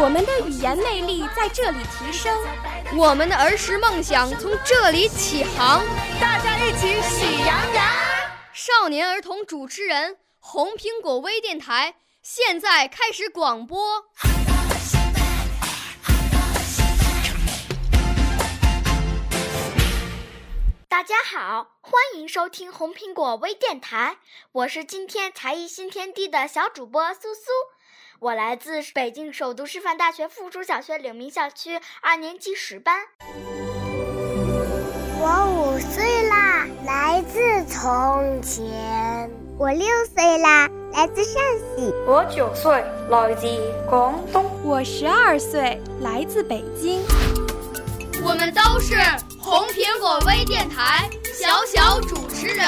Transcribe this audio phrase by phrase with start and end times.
[0.00, 2.32] 我们的语言魅力在这里提升，
[2.96, 5.84] 我们的儿时梦想从这里起航。
[6.20, 7.84] 大家一起喜羊羊。
[8.52, 11.96] 少年儿童主持人，红苹果微电台。
[12.22, 14.04] 现在开始广播。
[20.88, 24.18] 大家好，欢迎收听红苹果微电台，
[24.52, 27.50] 我是今天才艺新天地的小主播苏苏，
[28.20, 32.96] 我来自北京首都师范大学附属小学柳明校区二年级十班。
[35.20, 39.30] 我五岁啦，来自从前。
[39.56, 41.40] 我六岁啦，来自陕
[41.76, 41.94] 西。
[42.08, 43.46] 我九岁，来自
[43.88, 44.44] 广东。
[44.64, 47.00] 我十二岁，来自北京。
[48.24, 48.96] 我们都是
[49.38, 52.66] 红苹果微电台小小主持人。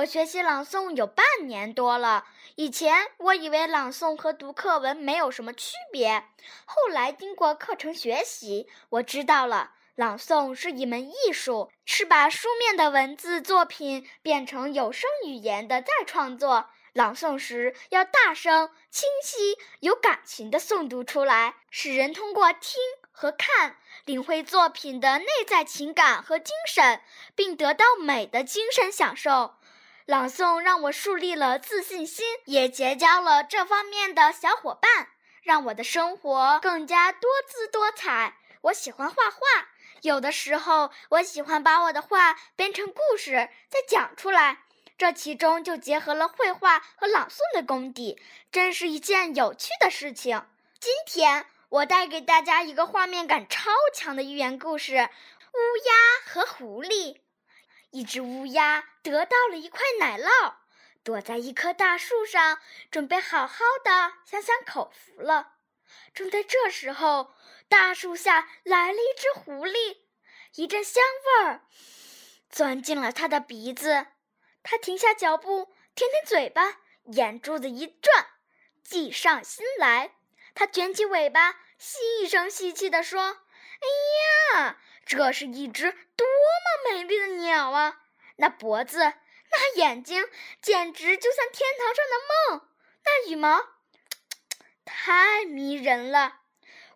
[0.00, 6.24] 我学习朗诵有半年多了，以前我以为朗诵和读课文没有什么区别，
[6.64, 9.72] 后来经过课程学习，我知道了。
[9.96, 16.70] 朗诵是一门艺术，是把书面的文字作品变成有声语言的再创作。
[16.94, 22.80] 朗诵时要大声、清晰、有感情的诵读出来，使人通过听
[23.12, 27.02] 和看领会作品的内在情感和精神，
[27.34, 29.56] 并得到美的精神享受。
[30.10, 38.34] 朗诵让我树立了自信心，也结交了这方面的小伙伴，让我的生活更加多姿多彩。
[38.62, 39.38] 我喜欢画画。
[40.02, 44.64] 有的时候，我喜欢把我的画编成故事再讲出来，
[44.98, 50.44] 这其中就结合了绘画和朗诵的功底，真是一件有趣的事情。
[50.80, 57.18] 今天我带给大家一个画面感超强的寓言故事：乌鸦和狐狸。
[57.90, 60.54] 一只乌鸦得到了一块奶酪，
[61.02, 65.54] 躲在一棵大树上，准备好好的享享口福了。
[66.14, 67.34] 正在这时候，
[67.68, 70.02] 大树下来了一只狐狸，
[70.54, 71.62] 一阵香味儿
[72.48, 74.06] 钻进了他的鼻子。
[74.62, 78.26] 他停下脚步，舔舔嘴巴，眼珠子一转，
[78.84, 80.16] 计上心来。
[80.54, 83.22] 他卷起尾巴，细声细气地说
[83.80, 86.26] ：“哎呀，这是一只多
[86.90, 88.00] 美丽的鸟啊！
[88.36, 90.26] 那脖子，那眼睛，
[90.60, 92.68] 简直就像天堂上的梦。
[93.04, 93.64] 那羽毛，
[94.84, 96.40] 太迷人了。”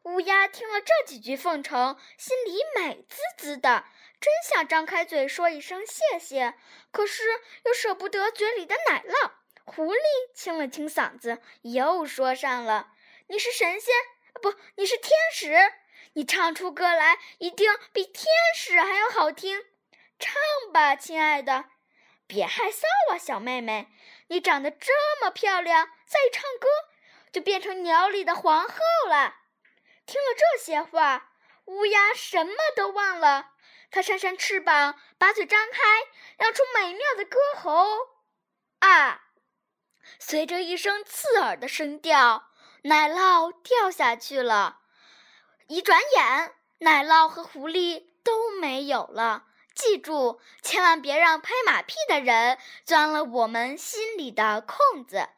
[0.03, 3.85] 乌鸦听了这几句奉承，心里美滋滋的，
[4.21, 6.55] 真想张开嘴说一声谢谢，
[6.91, 7.23] 可是
[7.65, 9.31] 又舍不得嘴里的奶酪。
[9.65, 10.01] 狐狸
[10.35, 12.93] 清了清嗓子，又说上了
[13.29, 13.95] ：“你是神仙，
[14.43, 15.73] 不，你是天使，
[16.15, 18.27] 你唱出歌来一定比天
[18.57, 19.65] 使还要好听。
[20.25, 21.67] 唱吧，亲爱的，
[22.27, 23.93] 别害臊啊，小妹妹，
[24.29, 24.91] 你长得这
[25.21, 26.67] 么漂亮，再唱歌
[27.31, 29.37] 就变成鸟里的皇后了。”
[30.07, 31.33] 听了这些话，
[31.67, 33.51] 乌鸦什么都忘了。
[33.91, 35.81] 它扇扇翅膀，把嘴张开，
[36.39, 37.99] 让出美妙的歌喉。
[38.79, 39.25] 啊！
[40.19, 42.51] 随着一声刺耳的声调，
[42.85, 44.81] 奶酪掉下去了。
[45.69, 49.49] 一转眼，奶酪和狐狸都没有了。
[49.75, 55.29] 记住，千万别让拍马屁的人钻了我们心里的空子。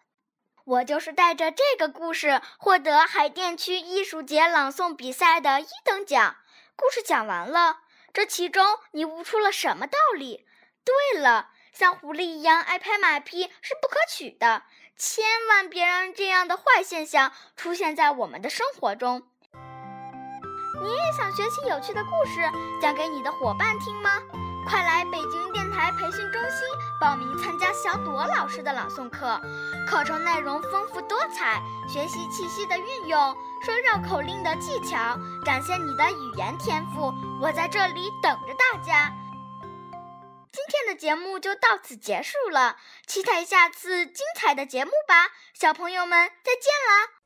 [0.64, 6.36] 我就是带着这个故事获得海淀区艺术节朗诵比赛的一等奖。
[6.75, 7.80] 故事讲完了，
[8.12, 10.46] 这其中你悟出了什么道理？
[10.84, 14.64] 对了，像狐狸一样爱拍马屁是不可取的，
[14.96, 19.28] 千万别让这样的坏现象出现在我们的生活中。
[20.82, 22.40] 你也想学习有趣的故事，
[22.81, 24.11] 讲给你的伙伴听吗？
[24.69, 26.61] 快来北京电台培训中心
[27.00, 29.40] 报名参加小朵老师的朗诵课，
[29.87, 37.14] 课程内容丰富多彩，学习气息的运用，说绕口令的技巧，展现你的语言天赋。
[37.40, 39.12] 我在这里等着大家。
[40.50, 42.76] 今天的节目就到此结束了，
[43.06, 47.25] 期待下次精彩的节目吧，小朋友们再见啦！